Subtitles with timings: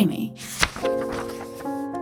[0.00, 0.30] Streamy.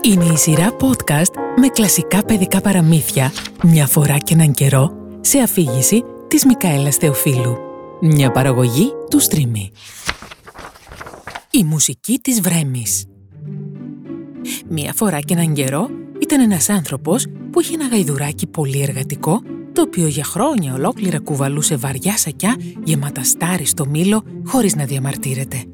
[0.03, 3.33] Είναι η σειρά podcast με κλασικά παιδικά παραμύθια
[3.63, 4.91] μια φορά και έναν καιρό
[5.21, 7.57] σε αφήγηση της Μικαέλας Θεοφίλου.
[8.01, 9.71] Μια παραγωγή του Streamy.
[11.51, 13.07] Η μουσική της Βρέμης.
[14.69, 15.89] Μια φορά και έναν καιρό
[16.21, 19.41] ήταν ένας άνθρωπος που είχε ένα γαϊδουράκι πολύ εργατικό
[19.73, 25.65] το οποίο για χρόνια ολόκληρα κουβαλούσε βαριά σακιά γεμάτα στάρι στο μήλο χωρίς να διαμαρτύρεται.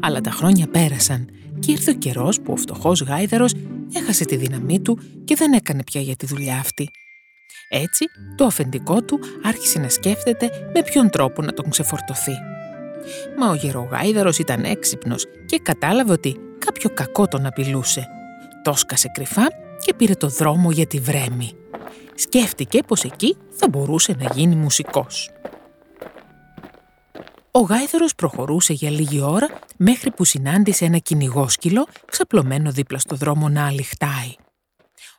[0.00, 1.28] Αλλά τα χρόνια πέρασαν
[1.58, 3.54] και ήρθε ο καιρός που ο φτωχός γάιδαρος
[3.94, 6.90] έχασε τη δύναμή του και δεν έκανε πια για τη δουλειά αυτή.
[7.68, 8.04] Έτσι,
[8.36, 12.32] το αφεντικό του άρχισε να σκέφτεται με ποιον τρόπο να τον ξεφορτωθεί.
[13.38, 18.06] Μα ο γερογάιδαρος ήταν έξυπνος και κατάλαβε ότι κάποιο κακό τον απειλούσε.
[18.62, 19.46] Το σκασε κρυφά
[19.84, 21.52] και πήρε το δρόμο για τη Βρέμη.
[22.14, 25.30] Σκέφτηκε πως εκεί θα μπορούσε να γίνει μουσικός.
[27.50, 33.16] Ο γάιδαρος προχωρούσε για λίγη ώρα μέχρι που συνάντησε ένα κυνηγό σκύλο ξαπλωμένο δίπλα στο
[33.16, 34.34] δρόμο να αληχτάει.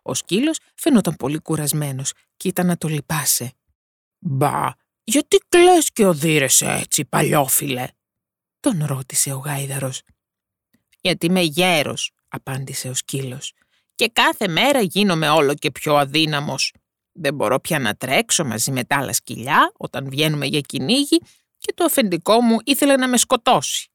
[0.02, 3.54] Ο σκύλος φαινόταν πολύ κουρασμένος και ήταν να το λυπάσαι.
[4.20, 4.72] «Μπα,
[5.04, 7.88] γιατί κλαις και οδύρεσαι έτσι, παλιόφιλε»
[8.60, 10.02] τον ρώτησε ο γάιδαρος.
[11.02, 13.54] «Γιατί είμαι γέρος», απάντησε ο σκύλος
[13.96, 16.74] «και κάθε μέρα γίνομαι όλο και πιο αδύναμος.
[17.12, 21.22] Δεν μπορώ πια να τρέξω μαζί με τα άλλα σκυλιά όταν βγαίνουμε για κυνήγι
[21.60, 23.90] και το αφεντικό μου ήθελε να με σκοτώσει.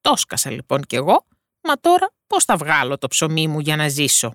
[0.00, 1.26] Το σκάσα λοιπόν κι εγώ,
[1.60, 4.34] μα τώρα πώς θα βγάλω το ψωμί μου για να ζήσω.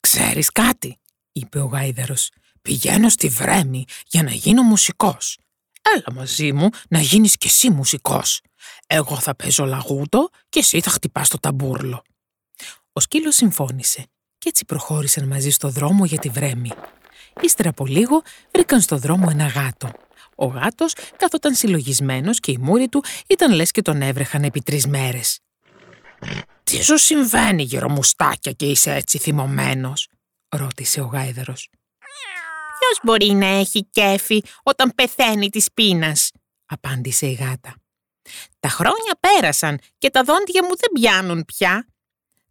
[0.00, 1.00] «Ξέρεις κάτι»,
[1.32, 2.30] είπε ο γάιδερος,
[2.62, 5.38] «πηγαίνω στη Βρέμη για να γίνω μουσικός.
[5.82, 8.40] Έλα μαζί μου να γίνεις κι εσύ μουσικός.
[8.86, 12.02] Εγώ θα παίζω λαγούτο και εσύ θα χτυπάς το ταμπούρλο».
[12.92, 14.06] Ο σκύλος συμφώνησε
[14.38, 16.70] και έτσι προχώρησαν μαζί στο δρόμο για τη Βρέμη.
[17.40, 19.92] Ύστερα από λίγο βρήκαν στο δρόμο ένα γάτο.
[20.36, 24.86] Ο γάτος καθόταν συλλογισμένος και η μούρη του ήταν λες και τον έβρεχαν επί τρεις
[24.86, 25.40] μέρες.
[26.64, 30.08] «Τι σου συμβαίνει γερομουστάκια και είσαι έτσι θυμωμένος»
[30.48, 31.70] ρώτησε ο γάιδαρος.
[32.78, 36.30] «Ποιος μπορεί να έχει κέφι όταν πεθαίνει της πείνας»
[36.66, 37.74] απάντησε η γάτα.
[38.60, 41.86] «Τα χρόνια πέρασαν και τα δόντια μου δεν πιάνουν πια.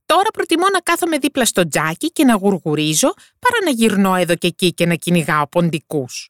[0.05, 4.47] Τώρα προτιμώ να κάθομαι δίπλα στο τζάκι και να γουργουρίζω παρά να γυρνώ εδώ και
[4.47, 6.29] εκεί και να κυνηγάω ποντικούς.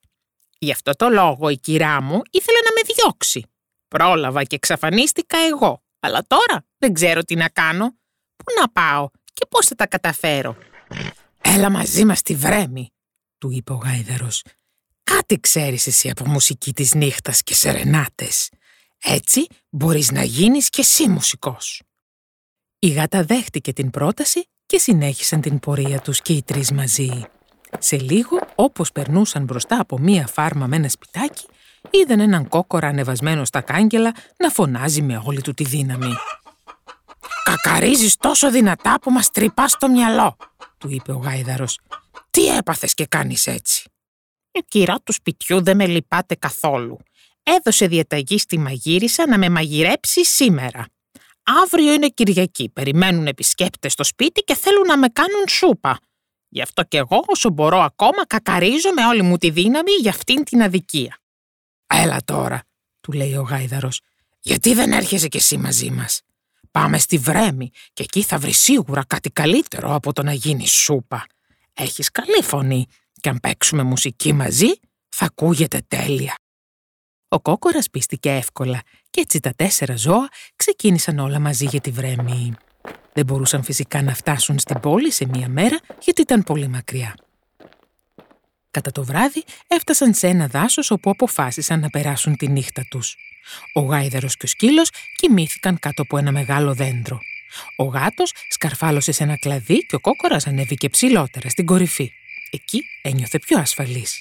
[0.64, 3.46] Γι' αυτό το λόγο η κυρά μου ήθελε να με διώξει.
[3.88, 7.96] Πρόλαβα και εξαφανίστηκα εγώ, αλλά τώρα δεν ξέρω τι να κάνω.
[8.36, 10.58] Πού να πάω και πώς θα τα καταφέρω.
[11.42, 12.94] «Έλα μαζί μας στη Βρέμη»,
[13.38, 14.44] του είπε ο γάιδαρος.
[15.04, 18.50] «Κάτι ξέρεις εσύ από μουσική της νύχτας και σερενάτες.
[19.02, 21.82] Έτσι μπορείς να γίνεις και εσύ μουσικός».
[22.80, 27.26] Η γάτα δέχτηκε την πρόταση και συνέχισαν την πορεία τους και οι τρεις μαζί.
[27.84, 31.46] Σε λίγο, όπως περνούσαν μπροστά από μία φάρμα με ένα σπιτάκι,
[31.90, 36.14] είδαν έναν κόκορα ανεβασμένο στα κάγκελα να φωνάζει με όλη του τη δύναμη.
[37.44, 40.38] «Κακαρίζεις τόσο δυνατά που μας τρυπάς το μυαλό»,
[40.78, 41.80] του είπε ο γάιδαρος.
[42.30, 43.90] «Τι έπαθες και κάνεις έτσι»
[44.52, 46.98] «Η κυρά του σπιτιού δεν με λυπάται καθόλου.
[47.44, 50.86] Έδωσε διαταγή στη μαγείρισα να με μαγειρέψει σήμερα.
[51.64, 56.00] Αύριο είναι Κυριακή, περιμένουν επισκέπτες στο σπίτι και θέλουν να με κάνουν σούπα.
[56.54, 60.44] Γι' αυτό κι εγώ όσο μπορώ ακόμα κακαρίζω με όλη μου τη δύναμη για αυτήν
[60.44, 61.18] την αδικία.
[61.88, 62.64] Έλα τώρα,
[63.02, 64.02] του λέει ο γάιδαρος,
[64.40, 66.22] γιατί δεν έρχεσαι κι εσύ μαζί μας.
[66.72, 71.26] Πάμε στη Βρέμη και εκεί θα βρεις σίγουρα κάτι καλύτερο από το να γίνει σούπα.
[71.74, 72.86] Έχεις καλή φωνή
[73.22, 74.72] και αν παίξουμε μουσική μαζί
[75.10, 76.36] θα ακούγεται τέλεια.
[77.28, 82.54] Ο κόκορας πίστηκε εύκολα και έτσι τα τέσσερα ζώα ξεκίνησαν όλα μαζί για τη Βρέμη.
[83.14, 87.16] Δεν μπορούσαν φυσικά να φτάσουν στην πόλη σε μία μέρα γιατί ήταν πολύ μακριά.
[88.72, 93.16] Κατά το βράδυ έφτασαν σε ένα δάσος όπου αποφάσισαν να περάσουν τη νύχτα τους.
[93.74, 97.20] Ο γάιδαρος και ο σκύλος κοιμήθηκαν κάτω από ένα μεγάλο δέντρο.
[97.78, 102.12] Ο γάτος σκαρφάλωσε σε ένα κλαδί και ο κόκορας ανέβηκε ψηλότερα στην κορυφή.
[102.52, 104.20] Εκεί ένιωθε πιο ασφαλής.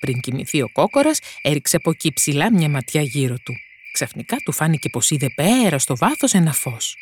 [0.00, 3.54] Πριν κοιμηθεί ο κόκορας έριξε από εκεί ψηλά μια ματιά γύρω του.
[3.92, 6.96] Ξαφνικά του φάνηκε πως είδε πέρα στο βάθος ένα φως.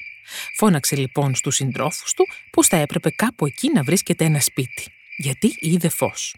[0.56, 4.84] Φώναξε λοιπόν στους συντρόφους του πως θα έπρεπε κάπου εκεί να βρίσκεται ένα σπίτι,
[5.16, 6.34] γιατί είδε φως.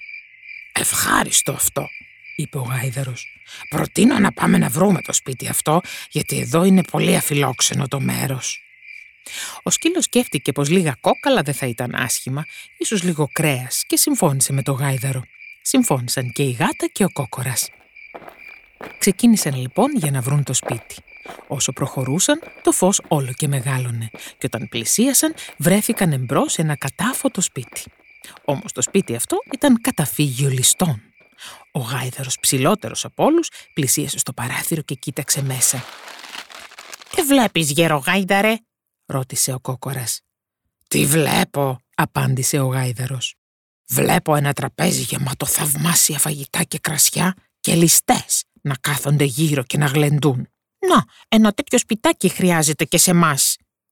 [0.72, 1.88] «Ευχάριστο αυτό»,
[2.36, 3.26] είπε ο γάιδαρος.
[3.68, 8.58] «Προτείνω να πάμε να βρούμε το σπίτι αυτό, γιατί εδώ είναι πολύ αφιλόξενο το μέρος».
[9.62, 12.46] Ο σκύλος σκέφτηκε πως λίγα κόκαλα δεν θα ήταν άσχημα,
[12.78, 15.24] ίσως λίγο κρέας και συμφώνησε με το γάιδαρο.
[15.62, 17.70] Συμφώνησαν και η γάτα και ο κόκορας.
[18.98, 20.96] Ξεκίνησαν λοιπόν για να βρουν το σπίτι.
[21.46, 27.40] Όσο προχωρούσαν, το φως όλο και μεγάλωνε και όταν πλησίασαν βρέθηκαν εμπρός σε ένα κατάφωτο
[27.40, 27.82] σπίτι.
[28.44, 31.02] Όμως το σπίτι αυτό ήταν καταφύγιο ληστών.
[31.72, 35.84] Ο γάιδαρος ψηλότερος από όλους πλησίασε στο παράθυρο και κοίταξε μέσα.
[37.10, 38.56] «Τι βλέπεις γέρο γάιδαρε»
[39.06, 40.20] ρώτησε ο κόκορας.
[40.88, 43.34] «Τι βλέπω», απάντησε ο γάιδαρος.
[43.88, 49.86] «Βλέπω ένα τραπέζι γεμάτο θαυμάσια φαγητά και κρασιά και ληστές να κάθονται γύρω και να
[49.86, 50.48] γλεντούν.
[50.88, 53.36] «Να, ένα τέτοιο σπιτάκι χρειάζεται και σε εμά,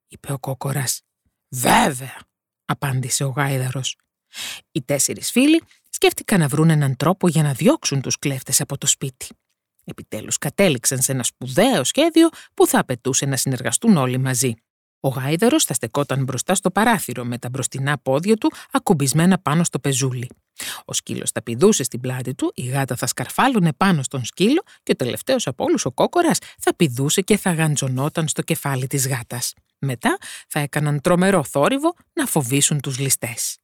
[0.09, 1.03] είπε ο κόκορας.
[1.49, 2.17] «Βέβαια»,
[2.65, 3.97] απάντησε ο γάιδαρος.
[4.73, 8.87] Οι τέσσερις φίλοι σκέφτηκαν να βρουν έναν τρόπο για να διώξουν τους κλέφτες από το
[8.87, 9.27] σπίτι.
[9.85, 14.55] Επιτέλους κατέληξαν σε ένα σπουδαίο σχέδιο που θα απαιτούσε να συνεργαστούν όλοι μαζί.
[15.01, 19.79] Ο γάιδαρος θα στεκόταν μπροστά στο παράθυρο με τα μπροστινά πόδια του ακουμπισμένα πάνω στο
[19.79, 20.29] πεζούλι.
[20.85, 24.93] Ο σκύλος θα πηδούσε στην πλάτη του, η γάτα θα σκαρφάλωνε πάνω στον σκύλο και
[24.93, 29.55] ο τελευταίος από όλους ο κόκορας θα πηδούσε και θα γαντζωνόταν στο κεφάλι της γάτας.
[29.79, 30.19] Μετά
[30.49, 33.57] θα έκαναν τρομερό θόρυβο να φοβήσουν τους ληστές.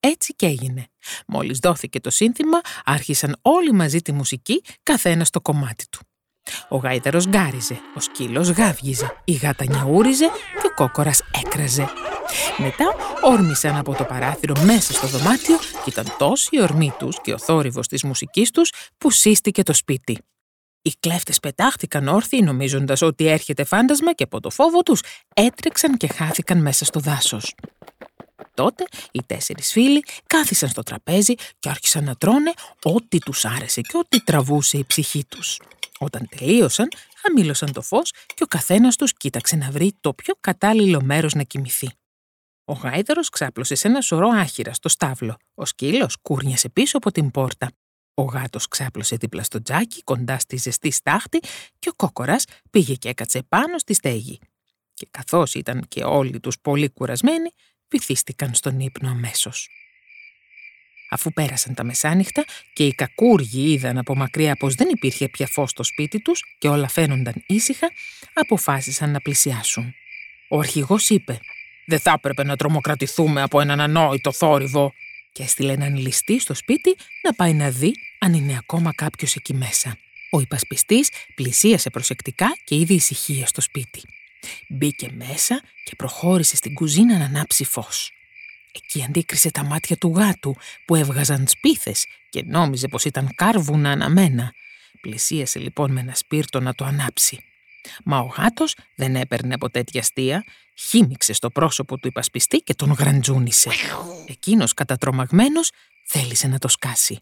[0.00, 0.86] Έτσι και έγινε.
[1.26, 6.00] Μόλις δόθηκε το σύνθημα, άρχισαν όλοι μαζί τη μουσική, καθένα στο κομμάτι του.
[6.68, 10.26] Ο γάιδαρος γκάριζε, ο σκύλος γάβγιζε, η γάτα νιαούριζε
[10.60, 12.09] και ο κόκορας έκραζε.
[12.58, 17.32] Μετά όρμησαν από το παράθυρο μέσα στο δωμάτιο και ήταν τόσοι οι ορμοί τους και
[17.32, 20.18] ο θόρυβος της μουσικής τους που σύστηκε το σπίτι.
[20.82, 25.00] Οι κλέφτες πετάχτηκαν όρθιοι νομίζοντας ότι έρχεται φάντασμα και από το φόβο τους
[25.34, 27.54] έτρεξαν και χάθηκαν μέσα στο δάσος.
[28.54, 33.96] Τότε οι τέσσερις φίλοι κάθισαν στο τραπέζι και άρχισαν να τρώνε ό,τι τους άρεσε και
[33.96, 35.60] ό,τι τραβούσε η ψυχή τους.
[35.98, 36.88] Όταν τελείωσαν,
[37.22, 41.42] χαμήλωσαν το φως και ο καθένας τους κοίταξε να βρει το πιο κατάλληλο μέρος να
[41.42, 41.88] κοιμηθεί.
[42.70, 45.36] Ο γάιδαρος ξάπλωσε σε ένα σωρό άχυρα στο στάβλο.
[45.54, 47.72] Ο σκύλος κούρνιασε πίσω από την πόρτα.
[48.14, 51.38] Ο γάτος ξάπλωσε δίπλα στο τζάκι, κοντά στη ζεστή στάχτη
[51.78, 54.38] και ο κόκορας πήγε και έκατσε πάνω στη στέγη.
[54.94, 57.50] Και καθώς ήταν και όλοι τους πολύ κουρασμένοι,
[57.88, 59.68] βυθίστηκαν στον ύπνο αμέσως.
[61.10, 65.70] Αφού πέρασαν τα μεσάνυχτα και οι κακούργοι είδαν από μακριά πως δεν υπήρχε πια φως
[65.70, 67.90] στο σπίτι τους και όλα φαίνονταν ήσυχα,
[68.32, 69.94] αποφάσισαν να πλησιάσουν.
[70.48, 71.40] Ο αρχηγός είπε
[71.90, 74.92] «Δεν θα έπρεπε να τρομοκρατηθούμε από έναν ανόητο θόρυβο»
[75.32, 79.54] και έστειλε έναν ληστή στο σπίτι να πάει να δει αν είναι ακόμα κάποιος εκεί
[79.54, 79.96] μέσα.
[80.30, 84.02] Ο υπασπιστής πλησίασε προσεκτικά και είδε ησυχία στο σπίτι.
[84.68, 88.10] Μπήκε μέσα και προχώρησε στην κουζίνα να ανάψει φως.
[88.72, 94.52] Εκεί αντίκρισε τα μάτια του γάτου που έβγαζαν σπίθες και νόμιζε πως ήταν κάρβουνα αναμένα.
[95.00, 97.44] Πλησίασε λοιπόν με ένα σπίρτο να το ανάψει.
[98.04, 100.44] Μα ο γάτος δεν έπαιρνε από τέτοια αστεία,
[100.78, 103.70] χύμιξε στο πρόσωπο του υπασπιστή και τον γραντζούνισε.
[104.26, 105.70] Εκείνος κατατρομαγμένος
[106.06, 107.20] θέλησε να το σκάσει.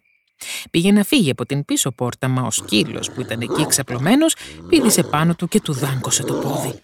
[0.71, 4.37] Πήγε να φύγει από την πίσω πόρτα, μα ο σκύλος που ήταν εκεί ξαπλωμένος
[4.69, 6.81] πήδησε πάνω του και του δάγκωσε το πόδι.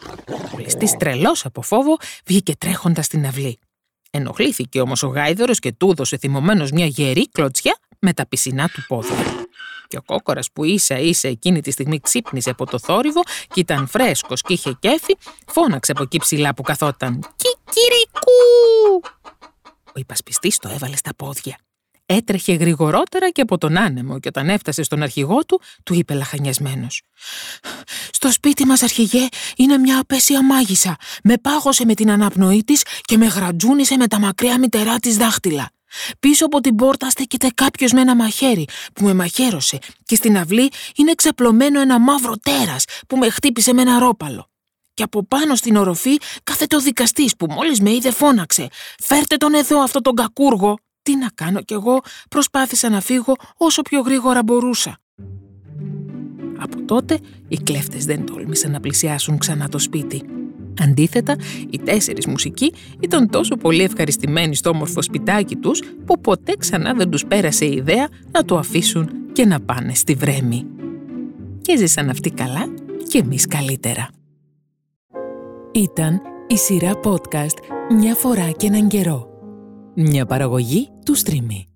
[0.54, 3.58] Ο ληστής τρελός από φόβο βγήκε τρέχοντας στην αυλή.
[4.10, 8.84] Ενοχλήθηκε όμως ο γάιδωρος και του έδωσε θυμωμένος μια γερή κλωτσιά με τα πισινά του
[8.86, 9.43] πόδια.
[9.94, 13.20] Και ο κόκορας που ίσα ίσα εκείνη τη στιγμή ξύπνησε από το θόρυβο
[13.52, 19.02] και ήταν φρέσκος και είχε κέφι, φώναξε από εκεί ψηλά που καθόταν «Κικυρικού!»
[19.86, 21.58] Ο υπασπιστής το έβαλε στα πόδια.
[22.06, 27.02] Έτρεχε γρηγορότερα και από τον άνεμο και όταν έφτασε στον αρχηγό του, του είπε λαχανιασμένος
[28.10, 30.96] «Στο σπίτι μας, αρχηγέ, είναι μια απέσια μάγισσα.
[31.22, 35.70] Με πάγωσε με την αναπνοή της και με γρατζούνισε με τα μακριά μητερά της δάχτυλα.
[36.20, 40.70] Πίσω από την πόρτα στέκεται κάποιος με ένα μαχαίρι που με μαχαίρωσε και στην αυλή
[40.96, 44.48] είναι ξαπλωμένο ένα μαύρο τέρας που με χτύπησε με ένα ρόπαλο.
[44.94, 48.68] Και από πάνω στην οροφή κάθεται ο δικαστής που μόλις με είδε φώναξε
[49.02, 50.78] «Φέρτε τον εδώ αυτό τον κακούργο».
[51.02, 54.98] Τι να κάνω κι εγώ προσπάθησα να φύγω όσο πιο γρήγορα μπορούσα.
[56.58, 60.43] Από τότε οι κλέφτες δεν τόλμησαν να πλησιάσουν ξανά το σπίτι.
[60.82, 61.36] Αντίθετα,
[61.70, 67.10] οι τέσσερις μουσικοί ήταν τόσο πολύ ευχαριστημένοι στο όμορφο σπιτάκι τους που ποτέ ξανά δεν
[67.10, 70.66] τους πέρασε η ιδέα να το αφήσουν και να πάνε στη βρέμη.
[71.60, 72.66] Και ζήσαν αυτοί καλά
[73.08, 74.08] και εμείς καλύτερα.
[75.72, 77.56] Ήταν η σειρά podcast
[77.98, 79.28] «Μια φορά και έναν καιρό».
[79.94, 81.73] Μια παραγωγή του Streamy.